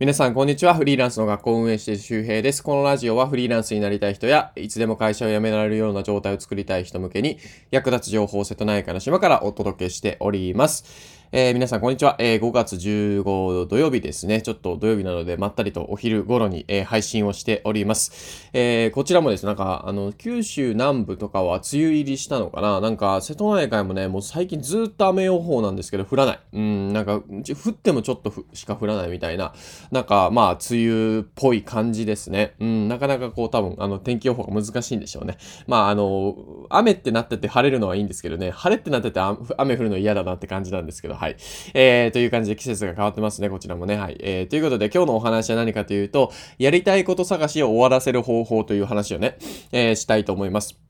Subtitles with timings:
[0.00, 0.74] 皆さん、こんにちは。
[0.74, 2.62] フリーランスの学校を運営している周平です。
[2.62, 7.38] このラジオはフリーランスになりたい人や、いつでも会社を辞められるような状態を作りたい人向けに、
[7.70, 11.19] 役立つ情報を瀬戸内海の島からお届けしております。
[11.32, 12.16] えー、皆さんこんにちは。
[12.18, 14.42] えー、5月15土曜日ですね。
[14.42, 18.50] ちょっと土曜日なのでまったりとお昼頃に、えー、配信をしております。
[18.52, 26.40] えー、こちらもですね、なんか、あの、九州南部とかは梅雨入りしたのかななんか、瀬戸内海もね、もう最近ずっと雨予報なんですけど、降らない。
[26.52, 27.22] うん、なんか、降
[27.70, 29.54] ってもちょっとしか降らないみたいな、
[29.92, 32.56] なんか、まあ、梅雨っぽい感じですね。
[32.58, 35.36] うん、なかなかこう、多分、あの、天気予報が難しいんでしょうね。
[35.68, 36.34] まあ、あの、
[36.70, 39.20] 雨ってなってて晴れるのはいいんですけどね、晴れってなってて
[39.58, 41.36] 雨降るの嫌だなって感じなんですけど、はい。
[41.74, 43.98] えー、という感じで季節が変わってますね、こちらもね。
[43.98, 44.16] はい。
[44.20, 49.36] えー、ということで今日のお話は何かというと、やりたいこと探しを終わらせる方法という話をね、
[49.70, 50.89] えー、したいと思います。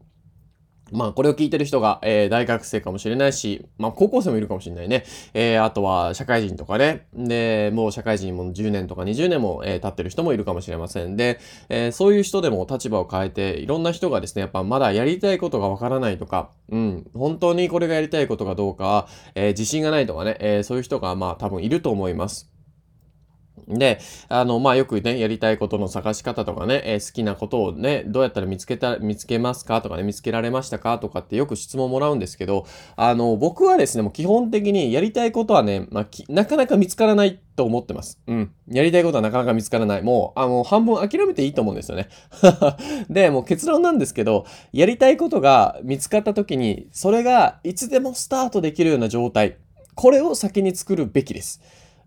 [0.93, 5.05] まあ、これを聞いてる人が、えー、大学生かもしれないし、まあ、高校生もいるかもしれないね。
[5.35, 7.07] えー、あとは、社会人とかね。
[7.15, 11.16] で、もう社会人も10年とか20年も、えー、経ってる人もいるかもしれません。
[11.16, 22.49] で、え、そういう人でも立場を変えて、いろんな人がですね、やっぱまだやりたいことがわからないとか、うん、本当にこれがやりたいことかどうか、え、自信がないとかね、え、そういう人が、まあ、多分いると思います。
[23.79, 29.80] で、あの、まあ、よくね、やりたいことの探し方とかね、えー、好きなことをね、どうやったら見つけた、見つけますか？
[29.82, 30.99] とかね、見つけられましたか？
[30.99, 38.21] とかってよく質問もらうんですけど、あの、僕はですね、もう基本的にやりたいことはね、まあ、なかなか見つからないと思ってます。
[38.27, 38.52] うん。
[38.68, 40.02] やりたいことはなかなか見つからない。
[40.02, 42.09] もう、あの、半分諦めていいと思うんですよね。
[43.10, 49.57] で、もう結論なんですけど、やりたいことが見つかった時に、それがいつでもスタートできるような状態、
[49.95, 51.60] これを先に作るべきです。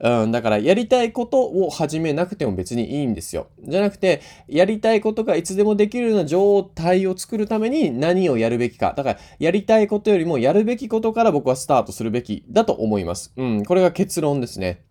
[0.03, 3.47] うん、だからやりたいことを始めなくても別にいいんですよ。
[3.65, 8.93] じゃなくて、やりたいことがいつでもできるような状態を作るために何をやるべきか。
[8.97, 13.31] だから、やりたいことよりもやるべきことから僕はスタートするべきだと思います。
[13.37, 14.83] うん、これが結論ですね。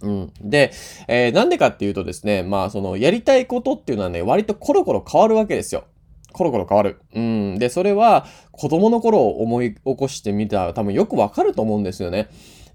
[0.00, 0.32] うん。
[0.40, 0.72] で、
[1.08, 5.84] えー、なんでかっていうとですね、まあ、その、やりたいことっていうのはね、割とコロコロ変わるわけですよ。
[6.32, 7.00] コロコロ変わる。
[7.14, 7.58] うん。
[7.58, 12.28] で、それは、子供の頃を思い起こしてみたら多分よくわかると思うんですよね。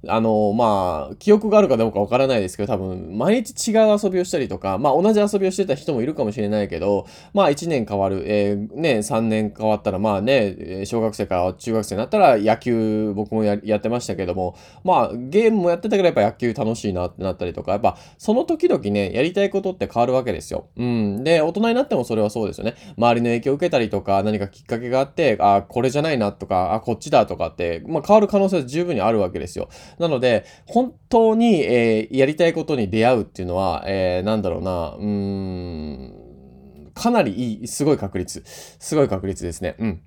[0.08, 20.68] あの、まあ、記憶があるかどうかわからないですけど、多分、毎日違う遊びをしたりとか、まあ、同じ遊びをしてた人もいるかもしれないけど、まあ、1年変わる、えー、ね、3年変わったら、まあね、小学生から中学生になったら野球、僕もやってましたけども、まあ、ゲームもやってたけど、やっぱ野球楽しいなってなったりとか、やっぱ、その時々ね、やりたいことって変わるわけですよ。
[20.78, 21.24] うん。
[21.24, 22.76] で、大人になってもそれはそうですよね。
[22.98, 29.70] 周りの影響を受けたりとか、何かきっかけがあって、あ、これじゃないなとか、あ、こっちだとかって、まあ、変わる可能性は十分にあるわけですよ。
[30.00, 38.44] なので、本当に、えー、やりたいことに出会うっていうのは、えー、なんだろうな、うーん、かなりいい、すごい確率。
[38.46, 39.76] すごい確率ですね。
[39.80, 40.02] うん。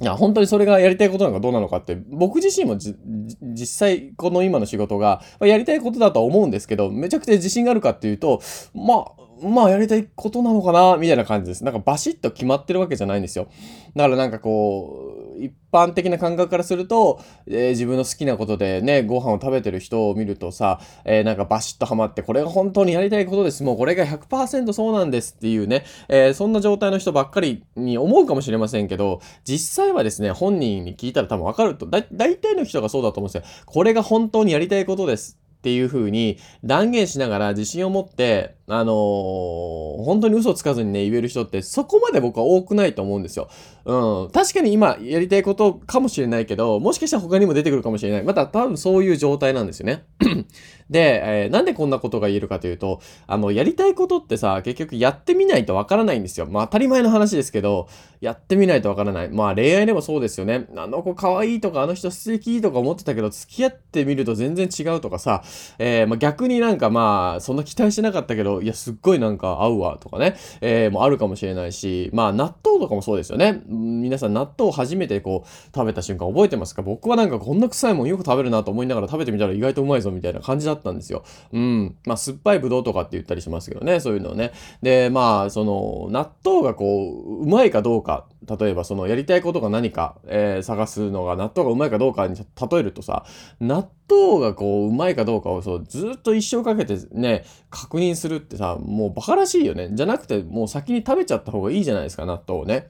[0.00, 8.40] いや、本当にそれがやりたいことなのかどうなのかって、僕自身も実際この今の仕事がま、やりたいことだとは思うんですけど、めちゃくちゃ自信があるかっていうと、
[8.74, 11.64] まあ、まあやりたいことなのかなみたいな感じです。
[11.64, 13.48] なんかバシッと決まってるわけじゃないんですよ。
[13.94, 23.62] だからなんかこう、一般的な感覚からすると、えー、自分の好きなことでね、ご飯を食べてる人を見るとさ、えー、なんかバシッとハマって、これが本当にやりたいことです。
[23.62, 33.64] もうこれが100%そうなんですっていうね、えー、そんな状態の人ばっかりに思うかもしれませんけど、実際はですね、本人に聞いたら多分わかると、だ、大体の人がそうだと思うんですよ。
[33.66, 35.40] これが本当にやりたいことです。
[35.60, 43.48] っていう風に断言しながら自信を持って、あのー、本当に嘘つかずにね、言える人ってそこまで僕は多くないと思うんですよ。
[43.84, 44.30] うん。
[44.30, 48.22] 確かに今やりたいことかもしれないけど、もしかしたら他にも出てくるかもしれない。
[48.22, 50.04] また多分そういう状態なんですよね。
[50.88, 56.46] で、えー、なんでこんなことが言えるかというと、あの、やりたいことってさ、結局やってみないとわからないんですよ。
[56.46, 57.88] まあ当たり前の話ですけど、
[58.20, 59.30] やってみないとわからない。
[59.30, 60.66] まあ恋愛でもそうですよね。
[60.76, 65.42] あの子可愛いとか、あの人素敵とか思ってたけど、付き合ってみると全然違うとかさ、
[65.78, 73.62] えー、まあ、逆になんかまあ、そんな期待してなかったけど、いや、すっごいなんか合うわとかね、えー、もあるかもしれないし、まあ、納豆とかもそうですよね。
[73.66, 76.82] 皆さん納豆を初めてこう、食べた瞬間覚えてますか？
[76.82, 81.24] 僕はなんかこんな臭いもんよく食べるなと思いながら食べてみたら意外とうまいぞみたいな感じだったんですよ。
[81.52, 81.96] うん。
[82.04, 84.52] まあ、酸っぱいぶどうとかって言ったりしますけどね、そういうのね。
[84.82, 88.26] で、まあ、その、納豆がこう、うまいかどうか、
[88.58, 93.24] 例えばそのやりたいことが何か、えー、探すのが納豆がうまいかどうかに例えるとさ、
[93.60, 99.90] 納豆がこううまいかどうかをそうずっと一生かけてね、確認するってさ、もうバカらしいよね。
[99.92, 102.88] じゃなくてもう先に食べちゃった方がいいじゃないですか、納豆をね。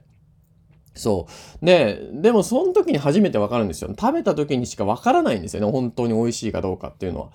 [0.94, 1.28] そ
[1.62, 1.64] う。
[1.64, 3.94] で、でもその時に初めてわかるんですよ。
[3.98, 5.70] 食べた時にしかわからないんですよね。
[5.70, 7.28] 本当に美味しいかどうかっていうのは。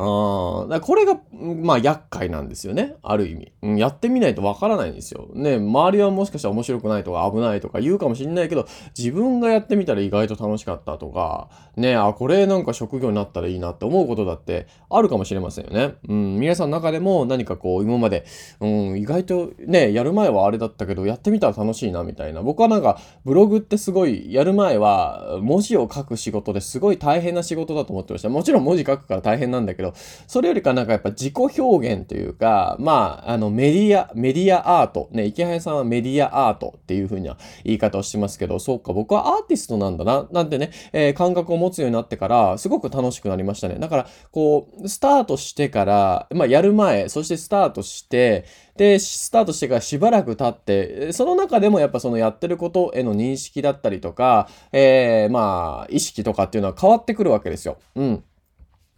[0.00, 2.94] ああ、これが、まあ、厄介なんですよね。
[3.02, 3.52] ある意味。
[3.62, 5.28] うん、やってみないとわからないんですよ。
[5.34, 8.66] ね、周りはもしかしたら面白くないとか危ないとか言うかもしんないけど、
[8.96, 15.94] 自分がやってみたら意外と楽しかったとか、ね、あ、これなんか職業になったらいいなって思うことだってあるかもしれませんよね。
[16.08, 18.24] うん、皆さんの中でも何かこう、今まで、
[18.60, 22.42] うん、意外とね、やる前はあれだったけど、やってみたら楽しいなみたいな。
[22.42, 28.28] 僕はなんか、ブログってすごい、やる前は、文字を書く仕事ですごい大変な仕事だと思ってました。
[28.28, 29.87] もちろん文字書くから大変なんだけど、
[30.26, 35.08] それよりかなんかやっぱ自己表現というか、まあ、あのメディア、メディアアート。
[35.12, 43.76] ね、池原さんはメディアアートっていう風な言い方をしてますけど、そうか、僕はアーティストなんだな、なんてね、えー、感覚を持つようになってから、すごく楽しくなりましたね。
[43.78, 48.44] だから、こう、スタートしてから、まあ、やる前、そしてスタートして、
[48.76, 57.78] で、スタートしてからしばらく経って、その中でもやっぱそのやってることへの認識だったりとか、えー、まあ、意識とかっていうのは変わってくるわけですよ。
[57.96, 58.24] うん。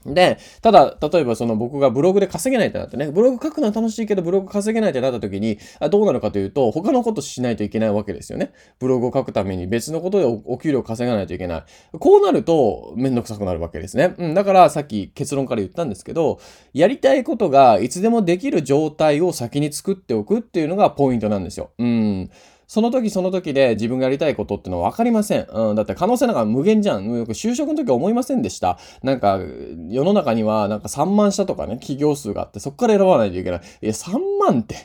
[0.06, 5.58] で、ただ、例えばその僕がブログで稼げないってなってね、ブログ書くのは楽しいけどブログ稼げないってなった時に、
[5.91, 8.52] どうなるかというと、他のことしないといけないわけですよね。
[8.79, 11.64] ブログを書くために別のことでお給料稼がないといけない。
[11.99, 14.14] こうなると、めんどくさくなるわけですね。
[14.19, 16.41] うん、だからさっき結論から言ったんですけど、
[16.73, 21.70] やりたいことがいつでもできる状態を先に作っておくっていうのがポイントなんですよ。
[21.79, 22.31] うん。
[22.70, 25.46] その時その時で自分がやりたいことってのは分かりません。
[25.52, 27.12] うん、だって可能性なんか無限じゃん。
[27.12, 28.78] よく就職の時は思いませんでした。
[29.02, 29.40] なんか、
[29.88, 33.61] 世の中にはなんか3万社とかね、企業数があって、そこから選ばないといけない。
[33.82, 34.76] いや、3万って、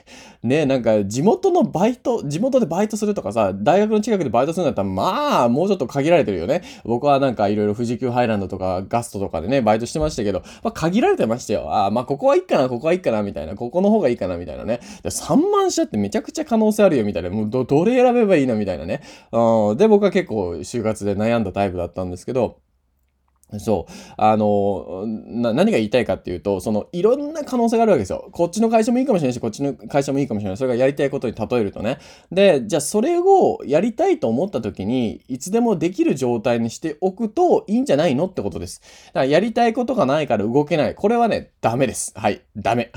[0.46, 6.62] ね、なんか地元のバイト、地元でバイトするとかさ、大学の近くでバイトするんだったら、まあ、もうちょっと限られてるよね。
[6.84, 11.74] 僕はなんかいろいろ富士急ハイランドとかガストとかでね、バイトしてましたけど、まあ限られてましたよ。
[11.74, 13.56] あまあここはいいかな、ここはいいかな、みたいな。
[13.56, 14.80] ここの方がいいかな、みたいなね。
[15.02, 17.30] で3万社ってめちゃくちゃ可能性あるよ、みたいな。
[17.32, 19.02] もうど、どれ選べばいいのみたいなね。
[19.32, 22.58] うん、で、僕は結構就活で悩んだタイプだったんですけど、
[23.60, 23.94] そう。
[24.18, 28.30] あの、な、何が言いたいかっていうと、その、いろんな可能性があるわけですよ。
[28.32, 30.58] こっちの会社もいいかもしれないし、こっちの会社もいいかもしれない。
[30.58, 32.00] それがやりたいことに例えるとね。
[32.32, 38.82] で、じゃあそれをやりたいと思った時に、いつでもできる状態にしておくといいんじゃないのってことです。
[39.08, 40.96] だからやりたいことがないから動けない。
[40.96, 42.14] これはね、ダメです。
[42.16, 42.42] はい。
[42.58, 42.92] ダメ。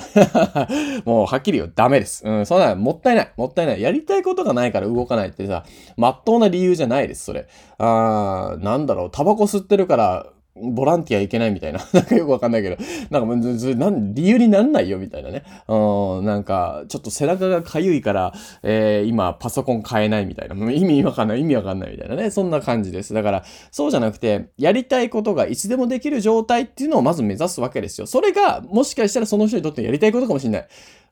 [1.04, 1.72] もう、はっきり言う。
[1.74, 2.26] ダメです。
[2.26, 3.32] うん、そんな、もったいない。
[3.36, 3.82] もったいない。
[3.82, 5.64] やりたいことがないから動かないってさ、
[5.96, 7.46] まっとうな理由じゃないです、それ。
[7.78, 10.26] あー、なんだろう、タバコ吸ってるから、
[10.62, 11.80] ボランティアいけないみたいな。
[11.92, 12.76] なんかよくわかんないけど、
[13.10, 15.42] なんかずずなん理由になんないよみたいなね。
[15.68, 18.32] うん、なんか、ちょっと背中がかゆいから、
[18.62, 20.72] えー、今パソコン買えないみたいな。
[20.72, 22.30] 意味わかんない、意味わかんないみたいなね。
[22.30, 23.14] そんな感じです。
[23.14, 28.06] だから、そうじゃなくて、やりたいことがいつでもできる状態っていうのをまず目指すわけですよ。
[28.06, 30.68] それが、もしかしたらその人にとってやりたいことかもしれない。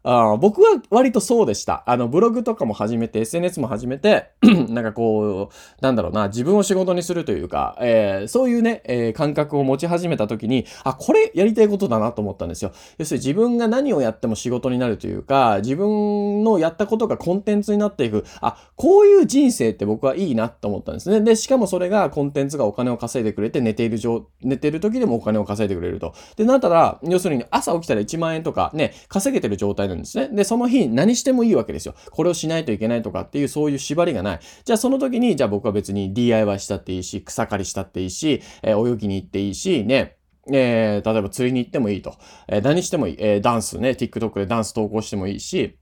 [0.08, 1.82] あ僕は割とそうでした。
[1.85, 4.31] あの、ブログとかも始めて、SNS も始めて、
[4.70, 12.70] なんかこう、なんだろうな、自分を仕事にするというか、えー、そういうね、えー、感覚を持ち始めた時に、あ、これやりたいことだなと思ったんですよ。
[12.99, 21.20] 要するに自分が何をやっても仕事になるというか、自分のやったことがコンテンツになっていく、あ、こういう人生って僕はいいなと思ったんですね。
[21.20, 26.14] で、しかもそれがコンテンツがお金を稼いでくれて、寝ている状、寝てる時でもお金を稼いでくれると。
[26.37, 30.28] で、なったら、要するに朝起きたら1万円とかね、稼げてる状態なんですね。
[30.28, 31.94] で、その日何してもいいわけですよ。
[32.10, 34.40] これをしないといけないとかっていうそういう縛りがない。
[34.64, 40.16] じゃあその時に、じゃあ僕は別に DIY したっていいし、草刈りしたっていいし、えー、泳ぎに行っていいし、ね、
[40.52, 42.14] えー、例えば釣りに行ってもいいと。
[42.48, 43.16] えー、何してもいい。
[43.19, 45.76] え、ダンスね、TikTok でダンス投稿してもいいし、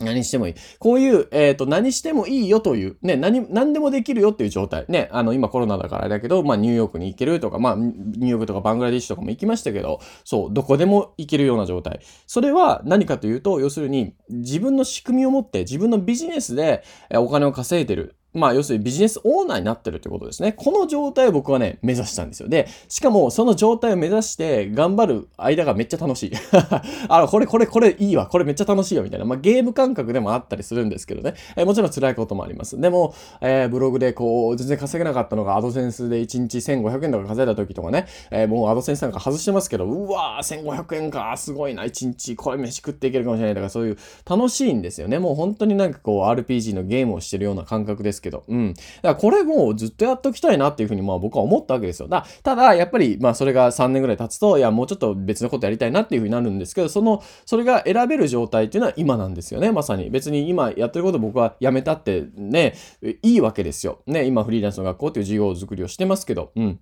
[0.00, 0.54] 何してもいい。
[0.78, 4.86] こういう、えっ、ー、と、何してもいいよという、ね、何、何でもできるよっていう状態。
[4.88, 12.00] ね、あの、今コロナだからだけど、まあ、ニューヨークに行けるとか、まあ、ニューヨークとかバングラディッシュとかも行きましたけど、そう、どこでも行けるような状態。
[12.26, 16.82] それは何かというと、要するに、自分の仕組みを持って、自分のビジネスで
[17.14, 18.16] お金を稼いでる。
[18.32, 20.52] まあ、要するにビジネスオーナーになってるってことですね。
[20.52, 22.48] この状態を僕はね、目指したんですよ。
[22.48, 26.32] で、しかもその状態を目指して頑張る間がめっちゃ楽しい。
[27.08, 28.26] あ、これこれこれいいわ。
[28.26, 29.02] これめっちゃ楽しいよ。
[29.02, 29.26] みたいな。
[29.26, 31.34] まあ、ゲーム感覚でもあったりするんですけどね。
[31.56, 32.80] えー、もちろん辛いこともあります。
[32.80, 41.82] でも、えー、ブログでこう、全然稼げなかったのがアドセンスで1日1500円とか稼いだ時とかね、えー、もうアドセンスなんか外してますけど、うわー、1500円か、すごいな。
[41.82, 45.18] 1日これ飯食っていけるかもしれないとか、そういう楽しいんですよね。
[45.18, 48.44] もう本当になんかこう、RPG のゲームをしてるような感覚ですけど。
[48.48, 48.74] うん。
[48.74, 52.08] だからこれもうずっとやっときたいなっていうふうにまあ僕は思ったわけですよ。
[52.08, 60.10] だただ、やっぱりまあそれが3年ぐらい経つと、いやもうちょっと別のことやりたいなっていうふうになるんですけど、その、それが選べる状態っていうのは今なんですよね、まさに。
[60.10, 62.74] 別に今やってること僕はやめたってね、
[63.22, 64.00] いいわけですよ。
[64.06, 66.80] ね、今フリーランスの学校っていう授業作りをしてますけど、うん。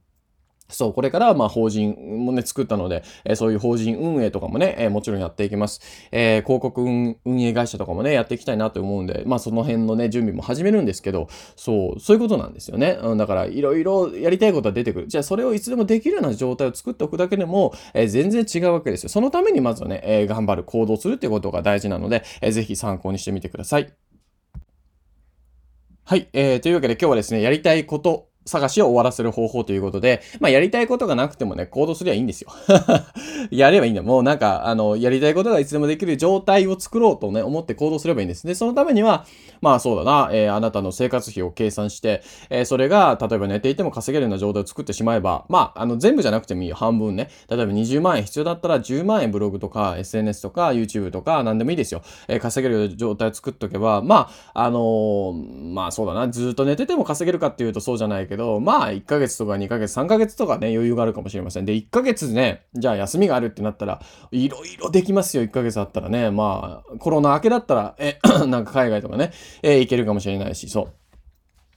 [0.71, 1.95] そう、これからまあ法人
[2.25, 5.81] もね、作ったので、えー、そういう法人運営とかもね、えー、もちろんやっていきます。
[6.13, 12.99] えー、広告運営会社とかもね、やっていきたいなと思うんで、まあその辺のね、準備も始めるんですけど、そう、そういうことなんですよね。
[13.03, 15.09] うん、だから、いろいろやりたいことは出てくる。
[15.09, 19.09] じゃあ、それをいつでもできるような状態を作っておくだけでも、え全然違うわけですよ。
[19.09, 23.91] そのためにまずはね、え頑張る、行動するっていうことが大事なので、えー、ぜひ参考にしてみてください。
[26.05, 32.51] はい、えー、というわけで今日はですね、やりたいこと探しを終わらせる方法ということで、まあ、やりたいことがなくてもね、行動すりゃいいんですよ。
[33.51, 34.03] やればいいんだ。
[34.03, 38.47] もうなんか、あの、やりたいことがいつでもできる状態を作ろうとね、思って行動すればいいんです。
[38.47, 39.27] で、そのためには、
[39.61, 46.77] まあそうだな、えー、あなたの生活費を計算して、えー、それが、例えば寝ていても稼げるような状態を作ってしまえば、まあ、あの、全部じゃなくてもいいよ。
[46.77, 47.29] 半分ね。
[47.49, 52.03] 例えば20万円必要だったら10万円ブログとか SNS とか YouTube とか何でもいいですよ。
[52.29, 61.67] えー、稼げる状態を作っとけば、まあ、あの、まあそうだな、ずっと寝てても稼げるかっていうとそうじゃないけど、どまあ1ヶ月とか2ヶ月、3ヶ月とかね、余裕があるかもしれません。
[61.67, 66.31] で、1ヶ月ね、じゃあ休みがあるってなったら、いろいろできますよ、1ヶ月あったらね。
[66.31, 68.19] まあ、コロナ明けだったら、え、
[68.49, 70.89] なんか海外とかね、えー、行けるかもしれないし、そ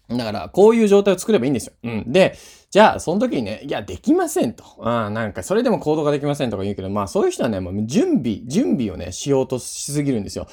[0.09, 0.17] う。
[0.17, 1.73] だから、こういう状態を作ればいいんですよ。
[1.83, 2.11] うん。
[2.11, 2.37] で、
[2.69, 4.63] じゃあ、その時にね、いや、できませんと。
[4.79, 10.47] あなんか、それでも行動ができませんとか言うけど、まあ、そういう人はね、もう準備、準備をね、しようとしすぎるんですよ。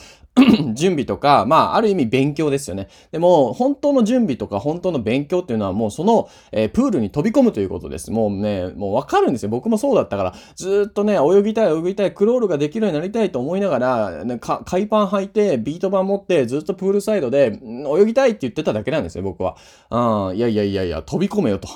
[0.75, 2.89] 準備とか、まあ、ある意味勉強ですよね。
[3.11, 8.11] でも、本当の準備とか本当の勉強っていうのはもうその、えー、プールに飛び込むということです。
[8.11, 9.49] もうね、もうわかるんですよ。
[9.49, 17.59] 僕もそうだったから、ずっとね、泳ぎたい、泳ぎたい、クロールができるようになりたいと思いながら、ね、か海パン履いて、ビート板持って、ずっとプールサイドで、
[17.99, 19.57] 泳ぎたいって言ってただけなんですよ、僕は。
[19.91, 21.69] うん、いやいやいやいや、飛び込めよと。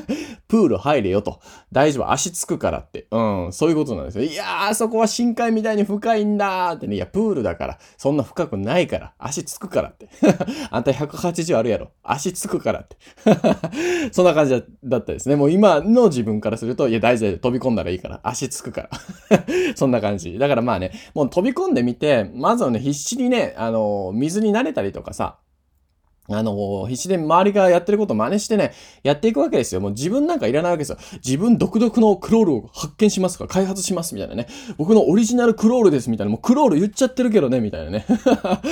[0.48, 1.40] プール入れよと。
[1.72, 3.06] 大丈夫、足つくからって。
[3.10, 4.24] うん、そういうことなんですよ。
[4.24, 6.96] いやー、そこは深海みたいに深いんだーってね。
[6.96, 7.78] いや、プールだから。
[7.96, 9.12] そそんな深くないから。
[9.18, 10.08] 足つくからって。
[10.72, 11.92] あんた180あるやろ。
[12.02, 12.96] 足つくからって。
[14.10, 15.36] そんな感じだったですね。
[15.36, 18.18] もう今の自分からすると、いや、大丈夫、飛び込んだらいいから。
[18.24, 18.90] 足つくから。
[19.76, 20.40] そんな感じ。
[20.40, 25.38] だからまあね、もう飛び込んでみて、まずはね、必死にね、あの、水に慣れたりとかさ、
[26.30, 28.72] あの、必死で周りがやってることを真似してね、
[29.02, 29.80] やっていくわけですよ。
[29.80, 30.98] もう自分なんかいらないわけですよ。
[31.24, 34.46] 自分独特のクロールを発見しますか、開発しますみたいなね。
[34.78, 36.30] 僕のオリジナルクロールですみたいな。
[36.30, 38.06] もうクロール言っちゃってるけどね、みたいなね。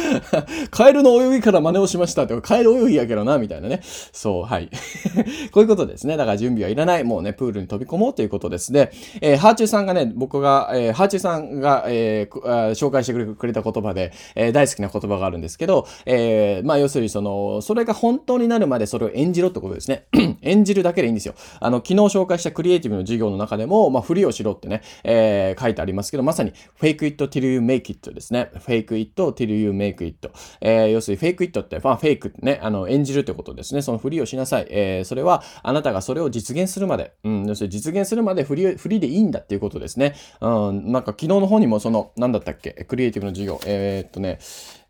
[0.70, 3.80] カエルの泳ぎから真似をしましたって、カエル泳ぎやけどな、みたいなね。
[3.82, 4.70] そう、はい。
[5.52, 6.16] こういうことですね。
[6.16, 7.04] だから準備はいらない。
[7.04, 8.90] もうね、プールに飛び込もうということですね。
[9.20, 20.06] えー、ハーチューさんがね、僕が、えー、ハーチューさんが、えー、紹介してくれた言葉で、えー、大好きな言葉があるんですけど、えー、まあ要するにその、それが本当になるまでそれを演じろってことですね。
[20.42, 21.34] 演じるだけでいいんですよ。
[21.60, 28.50] あの、昨日紹介したクリエイティブの授業の中でも、まあ、ふりをしろってね、えー、書いてありますけど、まさに fake it till you make it ですね。
[28.54, 30.30] fake it till you make it。
[30.60, 33.82] えー、要するに fake it って、まあ、フェイクってね、あの、演じるってことですね。
[33.82, 34.66] そのふりをしなさい。
[34.70, 40.14] えー、それは、あなたがそれを実現するまで、うん、要するに実現するまでふり、ふりでいいんだっていうことですね。
[40.40, 44.38] うん、なんか昨日の方にもその、なんだったっけ、クリエイティブの授業、えー、っとね、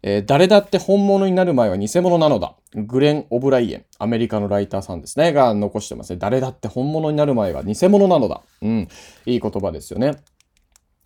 [0.02, 2.54] えー、誰だって本物になる前は偽物なのだ。
[2.74, 6.18] グレン・オブライエン、アメリカのライターさんですね、が残してますね。
[6.18, 8.42] 誰だって本物になる前は偽物なのだ。
[8.62, 8.88] うん。
[9.26, 10.16] いい言葉ですよね。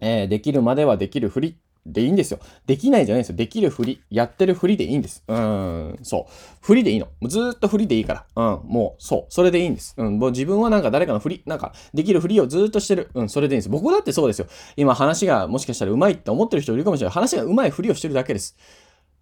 [0.00, 1.56] えー、できるまではできるふり
[1.86, 2.38] でいいんですよ。
[2.66, 3.36] できないじゃないですよ。
[3.36, 4.00] できるふり。
[4.10, 5.24] やってるふりでいいんです。
[5.26, 6.32] うん、そう。
[6.60, 7.08] ふりでいいの。
[7.28, 8.60] ずっとふりでいいから。
[8.62, 9.26] うん、もう、そう。
[9.30, 9.94] それでいいんです。
[9.96, 13.10] うん、もう自分はなんか誰かのふり、なんか、できるふりをずっとしてる。
[13.14, 13.68] うん、それでいいんです。
[13.68, 14.46] 僕だってそうですよ。
[14.76, 17.14] 今話がもしかしたら上手いって思ってる人いるかもしれない。
[17.14, 18.56] 話が上手いふりをしてるだけです。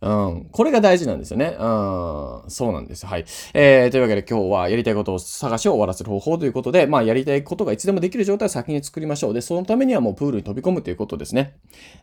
[0.03, 0.49] うん。
[0.51, 1.57] これが大事なんですよね。
[1.59, 2.51] うん。
[2.51, 3.07] そうなんです。
[3.07, 3.25] はい。
[3.53, 9.35] えー、というわけで今日はやりたいことを探しを終わらせる方法ということで、まあやりたいことがいつでもできる状態を先に作りましょう。
[9.35, 11.57] で、そのためにはもうプールに飛び込むということですね。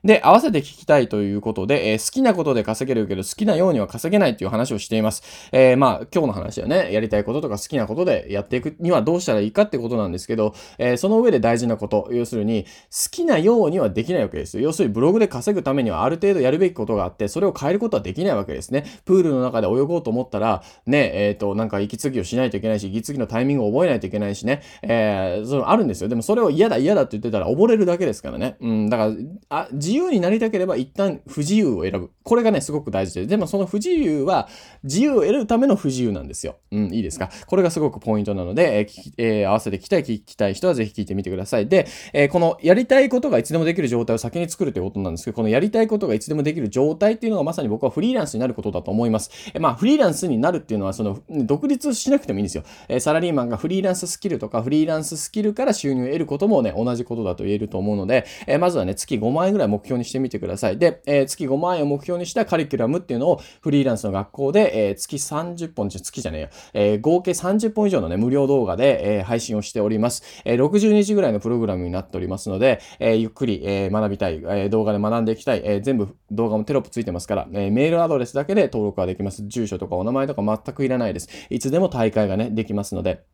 [0.04, 5.50] で、合わせて聞きたいということで、えー、好きなことで稼げるけど好きなようには稼げないという話をしています。
[5.52, 14.60] えー、まあ今日の話はね、やりたいこととか好きなことでやっていくにはどうしたらいいかってことなんですけど、えー、その上で大事なこと、要するに好きなようにはできないわけです。
[14.60, 18.72] 要するにブログで稼ぐためにはある程度やるべきことがあって、それを変えることことはできないわけです。
[18.72, 18.86] ね。
[19.06, 26.10] プールの中で泳ごうと思ったら、ね、えっ、ー、と、なんか息継ぎをしないといけないし、息継ぎのタイミングを覚えないといけないしね、えー、そのあるんですよ。
[26.10, 28.58] でもそれを嫌だ嫌だって言ってたら溺れるだけですからね。
[28.60, 29.14] うん、だから、
[29.50, 32.12] あ、自由になりたければ一旦不自由を選ぶ。
[32.24, 33.26] これがね、すごく大事で。
[33.26, 34.48] でもその不自由は、
[34.84, 36.58] 自由を得るための不自由なんですよ。
[36.72, 37.30] うん、いいですか？
[37.48, 41.68] これがすごくポイントなので、えーえー、合わせて聞きたい、聞きたい人はぜひ聞いてみてください。
[41.68, 49.30] で、えー、このやりたいことがいつでもできる状態を先に作るということなんですけど、このやりたいことがいつでもできる状態っていうのがまさに僕僕はフリーランスになることだと思います。
[49.54, 52.64] えまあ、フリーランスになるっていうのは、その、独立しなくてもいいんですよ。
[52.90, 60.80] えサラリーマンがフリーランススキルとか、フリーランススキルから収入を得ることもね、同じことだと言えると思うので、えまずはね、月5万円ぐらい目標にしてみてください。
[60.80, 70.24] で、え月5万円を目標にしたカリキュラムっていうのをフリーランスの学校で、え月30本、月じゃねえよ、え合計30本以上のね、無料動画で、え配信をしております。
[70.46, 79.44] え60日ぐらいのプログラムになっておりますので、えゆっくり、え学びたい、え動画で学んでいきたい、え全部動画もテロップついてますから、えメールアドレスだけで登録ができます。
[79.48, 81.30] 住所とかお名前とか全くいらないです。
[81.50, 83.26] いつでも大会がね、できますので、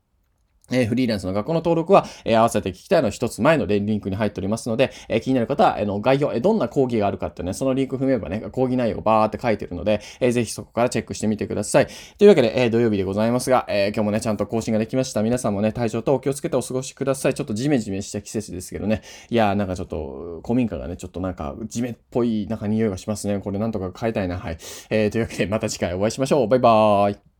[0.71, 11.87] えフリーランスの学校の登録は、え合わせて聞きたいの一つ前のリンクに入っておりますので、え気になる方は、あの概要、えどんな講義があるかってね、そのリンク踏めばね、講義内容がバーって書いてるので、えー、ぜひそこからチェックしてみてください。
[12.17, 15.21] というわけで、え土曜日でございますが、え今日もね、ちゃんと更新ができました。
[15.21, 17.33] 皆さんもね、体調とお気をつけてお過ごしください。
[17.33, 19.01] ちょっとジメジメした季節ですけどね。
[19.29, 23.39] いやー、なんかちょっと、古民家がね、ちょっとなんか、ジメっぽい、なんか匂いがしますね。
[23.39, 24.39] これなんとか変えたいな。
[24.39, 24.57] はい。
[24.89, 26.47] えー、というわけで、また次回お会いしましょう。
[26.47, 27.32] バイバーイ。